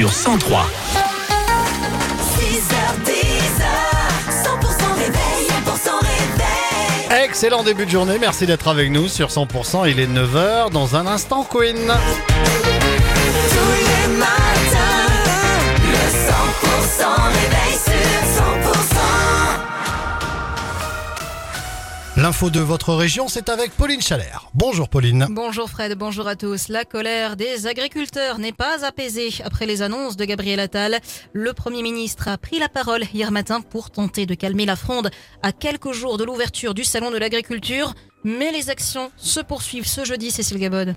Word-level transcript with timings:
sur 0.00 0.12
103. 0.14 0.64
6h10, 2.38 3.12
100% 4.30 4.94
réveil, 4.96 5.48
Excellent 7.22 7.62
début 7.62 7.84
de 7.84 7.90
journée, 7.90 8.16
merci 8.18 8.46
d'être 8.46 8.68
avec 8.68 8.90
nous 8.90 9.08
sur 9.08 9.28
100%. 9.28 9.90
Il 9.90 10.00
est 10.00 10.06
9h, 10.06 10.70
dans 10.70 10.96
un 10.96 11.06
instant, 11.06 11.44
Queen. 11.44 11.92
L'info 22.30 22.48
de 22.48 22.60
votre 22.60 22.94
région, 22.94 23.26
c'est 23.26 23.48
avec 23.48 23.72
Pauline 23.72 24.00
Chalère. 24.00 24.50
Bonjour 24.54 24.88
Pauline. 24.88 25.26
Bonjour 25.30 25.68
Fred, 25.68 25.98
bonjour 25.98 26.28
à 26.28 26.36
tous. 26.36 26.68
La 26.68 26.84
colère 26.84 27.34
des 27.34 27.66
agriculteurs 27.66 28.38
n'est 28.38 28.52
pas 28.52 28.84
apaisée 28.84 29.30
après 29.42 29.66
les 29.66 29.82
annonces 29.82 30.16
de 30.16 30.24
Gabriel 30.24 30.60
Attal. 30.60 31.00
Le 31.32 31.52
Premier 31.54 31.82
ministre 31.82 32.28
a 32.28 32.38
pris 32.38 32.60
la 32.60 32.68
parole 32.68 33.02
hier 33.12 33.32
matin 33.32 33.60
pour 33.60 33.90
tenter 33.90 34.26
de 34.26 34.36
calmer 34.36 34.64
la 34.64 34.76
fronde 34.76 35.10
à 35.42 35.50
quelques 35.50 35.90
jours 35.90 36.18
de 36.18 36.24
l'ouverture 36.24 36.72
du 36.72 36.84
Salon 36.84 37.10
de 37.10 37.18
l'agriculture. 37.18 37.94
Mais 38.22 38.52
les 38.52 38.70
actions 38.70 39.10
se 39.16 39.40
poursuivent 39.40 39.88
ce 39.88 40.04
jeudi, 40.04 40.30
Cécile 40.30 40.60
Gabod. 40.60 40.94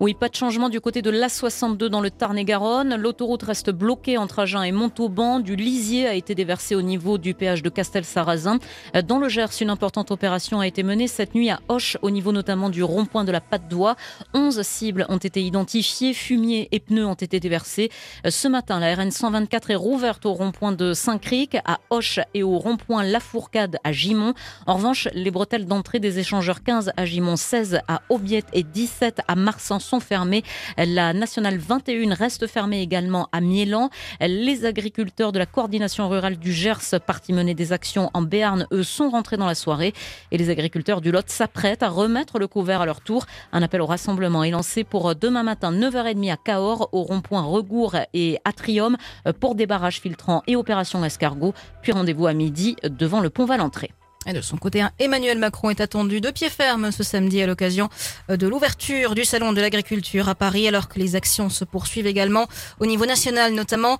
Oui, 0.00 0.14
pas 0.14 0.28
de 0.28 0.36
changement 0.36 0.68
du 0.68 0.80
côté 0.80 1.02
de 1.02 1.10
l'A62 1.10 1.86
dans 1.86 2.00
le 2.00 2.12
Tarn-et-Garonne. 2.12 2.94
L'autoroute 2.94 3.42
reste 3.42 3.70
bloquée 3.70 4.16
entre 4.16 4.38
Agen 4.38 4.62
et 4.62 4.70
Montauban. 4.70 5.40
Du 5.40 5.56
lisier 5.56 6.06
a 6.06 6.14
été 6.14 6.36
déversé 6.36 6.76
au 6.76 6.82
niveau 6.82 7.18
du 7.18 7.34
péage 7.34 7.64
de 7.64 7.68
Castel-Sarrazin. 7.68 8.60
Dans 9.08 9.18
le 9.18 9.28
Gers, 9.28 9.60
une 9.60 9.70
importante 9.70 10.12
opération 10.12 10.60
a 10.60 10.68
été 10.68 10.84
menée 10.84 11.08
cette 11.08 11.34
nuit 11.34 11.50
à 11.50 11.58
Hoche, 11.66 11.96
au 12.02 12.10
niveau 12.10 12.30
notamment 12.30 12.70
du 12.70 12.84
rond-point 12.84 13.24
de 13.24 13.32
la 13.32 13.40
Patte 13.40 13.66
d'Oie. 13.68 13.96
11 14.34 14.62
cibles 14.62 15.04
ont 15.08 15.16
été 15.16 15.42
identifiées, 15.42 16.14
fumier 16.14 16.68
et 16.70 16.78
pneus 16.78 17.04
ont 17.04 17.14
été 17.14 17.40
déversés. 17.40 17.90
Ce 18.24 18.46
matin, 18.46 18.78
la 18.78 18.94
RN 18.94 19.10
124 19.10 19.72
est 19.72 19.74
rouverte 19.74 20.26
au 20.26 20.32
rond-point 20.32 20.70
de 20.70 20.92
Saint-Cric, 20.92 21.56
à 21.64 21.80
Hoche 21.90 22.20
et 22.34 22.44
au 22.44 22.56
rond-point 22.58 23.02
La 23.02 23.18
Fourcade 23.18 23.78
à 23.82 23.90
Gimont. 23.90 24.34
En 24.68 24.74
revanche, 24.74 25.08
les 25.12 25.32
bretelles 25.32 25.66
d'entrée 25.66 25.98
des 25.98 26.20
échangeurs 26.20 26.62
15 26.62 26.92
à 26.96 27.04
Gimont, 27.04 27.34
16 27.34 27.80
à 27.88 28.02
Aubiette 28.10 28.46
et 28.52 28.62
17 28.62 29.22
à 29.26 29.34
Marsan 29.34 29.80
sont 29.88 30.00
fermées. 30.00 30.42
La 30.76 31.12
nationale 31.12 31.58
21 31.58 32.14
reste 32.14 32.46
fermée 32.46 32.82
également 32.82 33.28
à 33.32 33.40
Miélan. 33.40 33.90
Les 34.20 34.64
agriculteurs 34.64 35.32
de 35.32 35.38
la 35.38 35.46
coordination 35.46 36.08
rurale 36.08 36.36
du 36.36 36.52
Gers, 36.52 37.00
partis 37.06 37.32
mener 37.32 37.54
des 37.54 37.72
actions 37.72 38.10
en 38.14 38.22
Béarn, 38.22 38.66
eux, 38.72 38.82
sont 38.82 39.08
rentrés 39.08 39.36
dans 39.36 39.46
la 39.46 39.54
soirée. 39.54 39.94
Et 40.30 40.38
les 40.38 40.50
agriculteurs 40.50 41.00
du 41.00 41.10
Lot 41.10 41.28
s'apprêtent 41.28 41.82
à 41.82 41.88
remettre 41.88 42.38
le 42.38 42.46
couvert 42.46 42.82
à 42.82 42.86
leur 42.86 43.00
tour. 43.00 43.24
Un 43.52 43.62
appel 43.62 43.80
au 43.80 43.86
rassemblement 43.86 44.44
est 44.44 44.50
lancé 44.50 44.84
pour 44.84 45.14
demain 45.14 45.42
matin 45.42 45.72
9h30 45.72 46.32
à 46.32 46.36
Cahors, 46.36 46.90
au 46.92 47.02
rond-point 47.02 47.42
Regour 47.42 47.96
et 48.12 48.38
Atrium, 48.44 48.96
pour 49.40 49.54
des 49.54 49.66
barrages 49.66 50.00
filtrants 50.00 50.42
et 50.46 50.56
opération 50.56 51.04
escargot. 51.04 51.54
Puis 51.82 51.92
rendez-vous 51.92 52.26
à 52.26 52.34
midi 52.34 52.76
devant 52.84 53.20
le 53.20 53.30
pont 53.30 53.46
Valentré. 53.46 53.90
Et 54.28 54.34
de 54.34 54.42
son 54.42 54.58
côté, 54.58 54.82
un 54.82 54.90
Emmanuel 54.98 55.38
Macron 55.38 55.70
est 55.70 55.80
attendu 55.80 56.20
de 56.20 56.30
pied 56.30 56.50
ferme 56.50 56.92
ce 56.92 57.02
samedi 57.02 57.40
à 57.40 57.46
l'occasion 57.46 57.88
de 58.28 58.46
l'ouverture 58.46 59.14
du 59.14 59.24
Salon 59.24 59.54
de 59.54 59.60
l'agriculture 59.62 60.28
à 60.28 60.34
Paris, 60.34 60.68
alors 60.68 60.88
que 60.88 60.98
les 60.98 61.16
actions 61.16 61.48
se 61.48 61.64
poursuivent 61.64 62.06
également 62.06 62.46
au 62.78 62.84
niveau 62.84 63.06
national, 63.06 63.54
notamment 63.54 63.96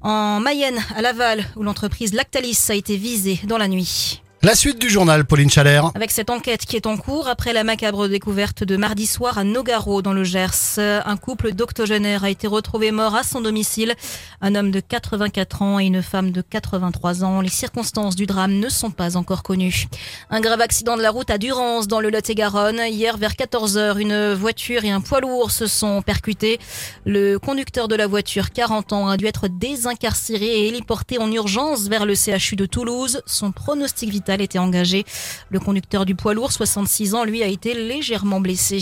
en 0.00 0.38
Mayenne, 0.38 0.78
à 0.94 1.02
Laval, 1.02 1.44
où 1.56 1.64
l'entreprise 1.64 2.14
Lactalis 2.14 2.66
a 2.68 2.74
été 2.74 2.96
visée 2.96 3.40
dans 3.48 3.58
la 3.58 3.66
nuit. 3.66 4.22
La 4.44 4.54
suite 4.54 4.78
du 4.78 4.90
journal, 4.90 5.24
Pauline 5.24 5.48
Chalère. 5.48 5.90
Avec 5.94 6.10
cette 6.10 6.28
enquête 6.28 6.66
qui 6.66 6.76
est 6.76 6.86
en 6.86 6.98
cours 6.98 7.28
après 7.28 7.54
la 7.54 7.64
macabre 7.64 8.08
découverte 8.08 8.62
de 8.62 8.76
mardi 8.76 9.06
soir 9.06 9.38
à 9.38 9.44
Nogaro 9.44 10.02
dans 10.02 10.12
le 10.12 10.22
Gers, 10.22 10.76
un 10.76 11.16
couple 11.16 11.52
d'octogénaires 11.52 12.24
a 12.24 12.28
été 12.28 12.46
retrouvé 12.46 12.90
mort 12.90 13.14
à 13.14 13.22
son 13.22 13.40
domicile. 13.40 13.94
Un 14.42 14.54
homme 14.54 14.70
de 14.70 14.80
84 14.80 15.62
ans 15.62 15.80
et 15.80 15.86
une 15.86 16.02
femme 16.02 16.30
de 16.30 16.42
83 16.42 17.24
ans. 17.24 17.40
Les 17.40 17.48
circonstances 17.48 18.16
du 18.16 18.26
drame 18.26 18.52
ne 18.52 18.68
sont 18.68 18.90
pas 18.90 19.16
encore 19.16 19.42
connues. 19.42 19.86
Un 20.28 20.42
grave 20.42 20.60
accident 20.60 20.98
de 20.98 21.02
la 21.02 21.10
route 21.10 21.30
à 21.30 21.38
Durance 21.38 21.88
dans 21.88 22.00
le 22.00 22.10
Lot-et-Garonne. 22.10 22.82
Hier 22.90 23.16
vers 23.16 23.32
14h, 23.32 23.98
une 23.98 24.34
voiture 24.34 24.84
et 24.84 24.90
un 24.90 25.00
poids 25.00 25.22
lourd 25.22 25.52
se 25.52 25.66
sont 25.66 26.02
percutés. 26.02 26.58
Le 27.06 27.38
conducteur 27.38 27.88
de 27.88 27.94
la 27.94 28.06
voiture, 28.06 28.50
40 28.50 28.92
ans, 28.92 29.08
a 29.08 29.16
dû 29.16 29.24
être 29.24 29.48
désincarcéré 29.48 30.44
et 30.44 30.68
héliporté 30.68 31.16
en 31.16 31.32
urgence 31.32 31.88
vers 31.88 32.04
le 32.04 32.14
CHU 32.14 32.56
de 32.56 32.66
Toulouse. 32.66 33.22
Son 33.24 33.50
pronostic 33.50 34.10
vital 34.10 34.33
était 34.40 34.58
engagé. 34.58 35.04
Le 35.50 35.60
conducteur 35.60 36.04
du 36.04 36.14
poids 36.14 36.34
lourd, 36.34 36.52
66 36.52 37.14
ans, 37.14 37.24
lui, 37.24 37.42
a 37.42 37.46
été 37.46 37.74
légèrement 37.74 38.40
blessé. 38.40 38.80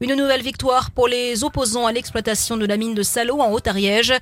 Une 0.00 0.14
nouvelle 0.14 0.42
victoire 0.42 0.90
pour 0.90 1.08
les 1.08 1.44
opposants 1.44 1.86
à 1.86 1.92
l'exploitation 1.92 2.56
de 2.56 2.66
la 2.66 2.76
mine 2.76 2.94
de 2.94 3.02
Salo 3.02 3.40
en 3.40 3.50
Haute-Ariège. 3.50 4.12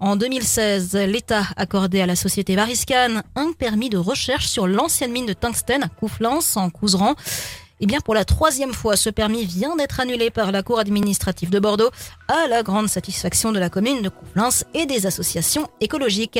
En 0.00 0.16
2016, 0.16 0.94
l'État 0.94 1.44
accordait 1.56 2.02
à 2.02 2.06
la 2.06 2.16
société 2.16 2.56
Variscan 2.56 3.22
un 3.36 3.52
permis 3.52 3.90
de 3.90 3.98
recherche 3.98 4.46
sur 4.46 4.66
l'ancienne 4.66 5.12
mine 5.12 5.26
de 5.26 5.32
tungstène 5.32 5.82
à 5.82 5.88
Couflance, 5.88 6.56
en 6.56 6.70
Couseran. 6.70 7.14
Eh 7.84 7.86
bien, 7.86 7.98
pour 8.00 8.14
la 8.14 8.24
troisième 8.24 8.72
fois, 8.72 8.94
ce 8.94 9.10
permis 9.10 9.44
vient 9.44 9.74
d'être 9.74 9.98
annulé 9.98 10.30
par 10.30 10.52
la 10.52 10.62
Cour 10.62 10.78
administrative 10.78 11.50
de 11.50 11.58
Bordeaux 11.58 11.90
à 12.28 12.46
la 12.46 12.62
grande 12.62 12.88
satisfaction 12.88 13.50
de 13.50 13.58
la 13.58 13.70
commune 13.70 14.02
de 14.02 14.08
Couflens 14.08 14.62
et 14.72 14.86
des 14.86 15.04
associations 15.04 15.68
écologiques. 15.80 16.38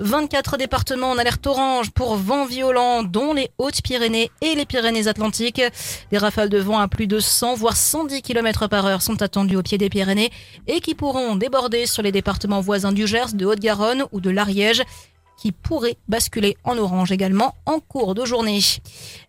24 0.00 0.58
départements 0.58 1.12
en 1.12 1.16
alerte 1.16 1.46
orange 1.46 1.92
pour 1.92 2.16
vent 2.16 2.44
violent, 2.44 3.04
dont 3.04 3.32
les 3.32 3.50
Hautes-Pyrénées 3.56 4.30
et 4.42 4.54
les 4.54 4.66
Pyrénées-Atlantiques. 4.66 5.62
Des 6.10 6.18
rafales 6.18 6.50
de 6.50 6.58
vent 6.58 6.78
à 6.78 6.88
plus 6.88 7.06
de 7.06 7.20
100 7.20 7.54
voire 7.54 7.78
110 7.78 8.20
km 8.20 8.68
par 8.68 8.84
heure 8.84 9.00
sont 9.00 9.22
attendues 9.22 9.56
au 9.56 9.62
pied 9.62 9.78
des 9.78 9.88
Pyrénées 9.88 10.30
et 10.66 10.80
qui 10.80 10.94
pourront 10.94 11.36
déborder 11.36 11.86
sur 11.86 12.02
les 12.02 12.12
départements 12.12 12.60
voisins 12.60 12.92
du 12.92 13.06
Gers, 13.06 13.32
de 13.32 13.46
Haute-Garonne 13.46 14.04
ou 14.12 14.20
de 14.20 14.28
l'Ariège 14.28 14.82
qui 15.42 15.50
pourrait 15.50 15.96
basculer 16.06 16.56
en 16.62 16.78
orange 16.78 17.10
également 17.10 17.56
en 17.66 17.80
cours 17.80 18.14
de 18.14 18.24
journée. 18.24 18.60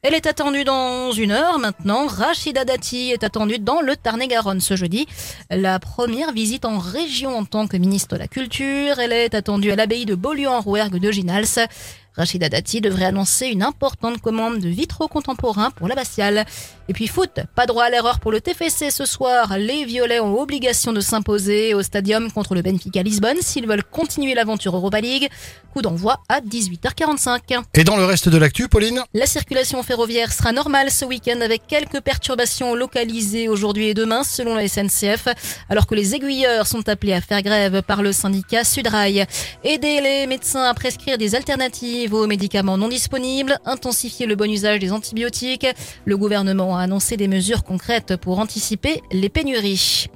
Elle 0.04 0.14
est 0.14 0.28
attendue 0.28 0.64
dans 0.64 1.12
une 1.12 1.32
heure 1.32 1.58
maintenant. 1.58 2.06
Rachida 2.06 2.66
Dati 2.66 3.10
est 3.10 3.24
attendue 3.24 3.58
dans 3.58 3.82
le 3.82 3.96
Tarn-et-Garonne 3.96 4.62
ce 4.62 4.76
jeudi. 4.76 5.08
La 5.50 5.80
première 5.80 6.32
visite 6.32 6.66
en 6.66 6.78
région 6.78 7.36
en 7.36 7.46
tant 7.46 7.66
que 7.66 7.78
ministre 7.78 8.14
de 8.14 8.20
la 8.20 8.28
Culture. 8.28 9.00
Elle 9.00 9.12
est 9.12 9.34
attendue 9.34 9.72
à 9.72 9.76
l'abbaye 9.76 10.06
de 10.06 10.14
Beaulieu-en-Rouergue 10.14 11.00
de 11.00 11.12
Ginals. 11.12 11.68
Rachida 12.16 12.48
Dati 12.48 12.80
devrait 12.80 13.06
annoncer 13.06 13.48
une 13.48 13.64
importante 13.64 14.22
commande 14.22 14.60
de 14.60 14.70
vitraux 14.70 15.08
contemporains 15.08 15.72
pour 15.72 15.88
l'abbatiale. 15.88 16.46
Et 16.88 16.94
puis 16.94 17.08
foot, 17.08 17.40
pas 17.56 17.66
droit 17.66 17.86
à 17.86 17.90
l'erreur 17.90 18.20
pour 18.20 18.32
le 18.32 18.40
TFC 18.40 18.92
ce 18.92 19.06
soir. 19.06 19.58
Les 19.58 19.86
Violets 19.86 20.20
ont 20.20 20.40
obligation 20.40 20.94
de 20.94 21.02
s'imposer 21.02 21.74
au 21.74 21.82
stadium 21.82 22.32
contre 22.32 22.54
le 22.54 22.62
Benfica 22.62 23.02
Lisbonne 23.02 23.38
s'ils 23.42 23.68
veulent 23.68 23.84
continuer 23.84 24.36
l'aventure 24.36 24.76
Europa 24.76 25.02
League. 25.02 25.30
Coup 25.72 25.82
d'envoi 25.82 26.22
à 26.30 26.40
18h45. 26.42 27.64
Et 27.74 27.84
dans 27.84 27.98
le 27.98 28.06
reste 28.06 28.30
de 28.30 28.38
l'actu, 28.38 28.68
Pauline? 28.68 29.02
La 29.14 29.26
circulation 29.26 29.82
ferroviaire 29.82 30.32
sera 30.32 30.52
normale 30.52 30.92
ce 30.92 31.06
week-end 31.06 31.42
avec 31.42 31.66
quelques 31.66 32.02
perturbations 32.02 32.76
localisées 32.76 33.48
aujourd'hui 33.48 33.88
et 33.88 33.94
demain 33.96 34.24
selon 34.24 34.54
la 34.54 34.68
SNCF, 34.68 35.30
alors 35.70 35.88
que 35.88 35.96
les 35.96 36.14
aiguilleurs 36.14 36.68
sont 36.68 36.88
appelés 36.90 37.14
à 37.14 37.22
faire 37.22 37.42
grève 37.42 37.82
par 37.82 38.04
le 38.04 38.12
syndicat 38.12 38.64
Sudrail. 38.64 39.26
Aider 39.64 40.02
les 40.02 40.28
médecins 40.28 40.64
à 40.64 40.74
prescrire 40.74 41.18
des 41.18 41.34
alternatives 41.34 42.03
aux 42.12 42.28
médicaments 42.28 42.78
non 42.78 42.90
disponibles, 42.90 43.58
intensifier 43.66 44.26
le 44.26 44.36
bon 44.36 44.52
usage 44.52 44.80
des 44.80 44.92
antibiotiques. 44.92 45.68
Le 46.06 46.18
gouvernement 46.18 46.78
a 46.78 46.82
annoncé 46.82 47.18
des 47.18 47.28
mesures 47.28 47.64
concrètes 47.64 48.18
pour 48.18 48.40
anticiper 48.40 49.02
les 49.12 49.30
pénuries. 49.30 50.08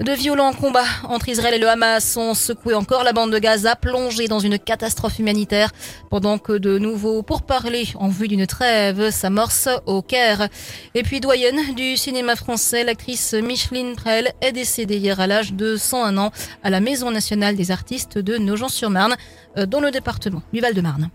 De 0.00 0.12
violents 0.12 0.54
combats 0.54 0.86
entre 1.04 1.28
Israël 1.28 1.54
et 1.54 1.58
le 1.58 1.68
Hamas 1.68 2.16
ont 2.16 2.34
secoué 2.34 2.74
encore 2.74 3.04
la 3.04 3.12
bande 3.12 3.30
de 3.30 3.38
Gaza, 3.38 3.76
plongée 3.76 4.26
dans 4.26 4.38
une 4.38 4.58
catastrophe 4.58 5.18
humanitaire, 5.18 5.70
pendant 6.10 6.38
que 6.38 6.54
de 6.54 6.78
nouveaux 6.78 7.22
pourparlers 7.22 7.88
en 7.96 8.08
vue 8.08 8.26
d'une 8.26 8.46
trêve 8.46 9.10
s'amorcent 9.10 9.82
au 9.86 10.00
Caire. 10.00 10.48
Et 10.94 11.02
puis 11.02 11.20
doyenne 11.20 11.74
du 11.74 11.96
cinéma 11.96 12.36
français, 12.36 12.84
l'actrice 12.84 13.34
Micheline 13.34 13.94
Prel 13.94 14.32
est 14.40 14.52
décédée 14.52 14.96
hier 14.96 15.20
à 15.20 15.26
l'âge 15.26 15.52
de 15.52 15.76
101 15.76 16.16
ans 16.16 16.32
à 16.62 16.70
la 16.70 16.80
Maison 16.80 17.10
nationale 17.10 17.54
des 17.54 17.70
artistes 17.70 18.18
de 18.18 18.38
Nogent-sur-Marne, 18.38 19.16
euh, 19.58 19.66
dans 19.66 19.80
le 19.80 19.90
département 19.90 20.42
du 20.52 20.60
Val-de-Marne. 20.60 21.10